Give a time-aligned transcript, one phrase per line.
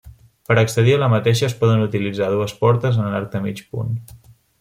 [0.51, 3.93] Per accedir a la mateixa es poden utilitzar dues portes en arc de mig punt.